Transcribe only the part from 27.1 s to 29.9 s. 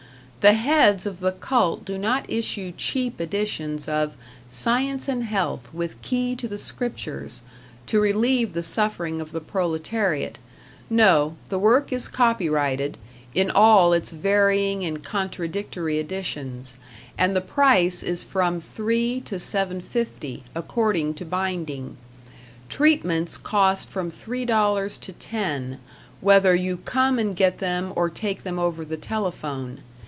and get them or take them over the telephone.